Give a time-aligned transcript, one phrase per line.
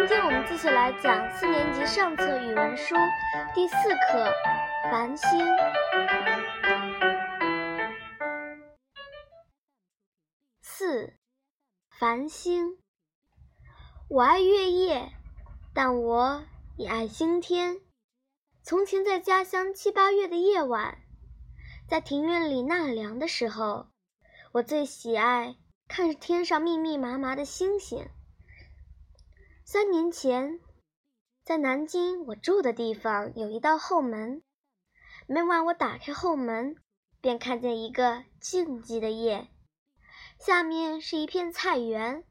[0.00, 2.94] 今天我们继续来讲四年级上册语文书
[3.54, 4.32] 第四课
[4.90, 5.28] 《繁星》。
[10.62, 11.12] 四，
[11.98, 12.78] 繁星。
[14.08, 15.12] 我爱月夜，
[15.74, 16.44] 但我
[16.78, 17.76] 也爱星天。
[18.62, 20.96] 从前在家乡七八月的夜晚，
[21.86, 23.88] 在庭院里纳凉的时候，
[24.52, 25.56] 我最喜爱
[25.88, 28.08] 看着天上密密麻麻的星星。
[29.72, 30.58] 三年前，
[31.44, 34.42] 在南京我住的地方有一道后门。
[35.28, 36.74] 每晚我打开后门，
[37.20, 39.46] 便看见一个静寂的夜，
[40.40, 42.24] 下面是一片菜园，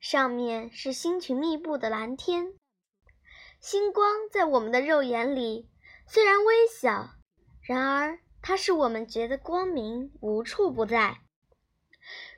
[0.00, 2.52] 上面是星群密布的蓝天。
[3.58, 5.70] 星光在我们的肉眼里
[6.06, 7.08] 虽然微小，
[7.62, 11.22] 然而它使我们觉得光明无处不在。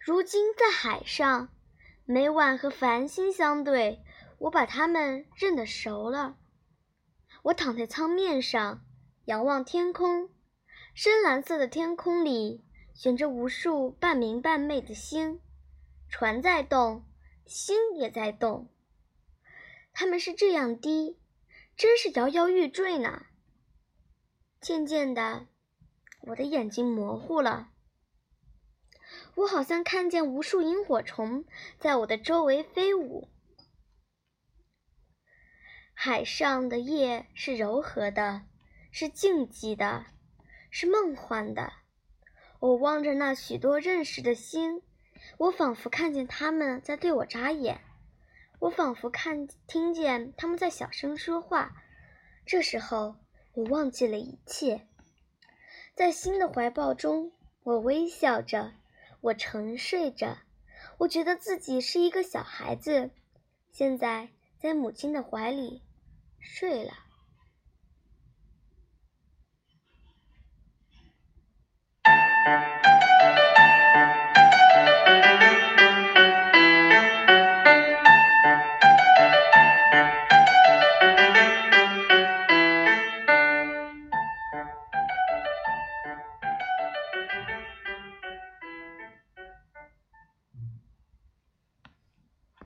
[0.00, 1.48] 如今在海上，
[2.04, 4.04] 每晚和繁星相对。
[4.38, 6.38] 我把它们认得熟了。
[7.42, 8.84] 我躺在舱面上，
[9.24, 10.30] 仰望天空，
[10.94, 15.40] 深蓝色的天空里悬着无数半明半昧的星，
[16.08, 17.04] 船在动，
[17.46, 18.70] 星也在动。
[19.92, 21.18] 它们是这样低，
[21.76, 23.26] 真是摇摇欲坠呢。
[24.60, 25.46] 渐渐的，
[26.22, 27.70] 我的眼睛模糊了，
[29.36, 31.44] 我好像看见无数萤火虫
[31.78, 33.28] 在我的周围飞舞。
[36.00, 38.42] 海上的夜是柔和的，
[38.92, 40.06] 是静寂的，
[40.70, 41.72] 是梦幻的。
[42.60, 44.80] 我望着那许多认识的星，
[45.38, 47.80] 我仿佛看见他们在对我眨眼，
[48.60, 51.72] 我仿佛看听见他们在小声说话。
[52.46, 53.16] 这时候，
[53.54, 54.86] 我忘记了一切，
[55.96, 57.32] 在星的怀抱中，
[57.64, 58.72] 我微笑着，
[59.20, 60.38] 我沉睡着，
[60.98, 63.10] 我觉得自己是一个小孩子，
[63.72, 64.28] 现在
[64.60, 65.82] 在母亲的怀里。
[66.40, 66.92] 睡了。